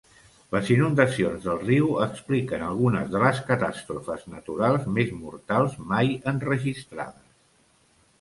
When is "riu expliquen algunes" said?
1.65-3.11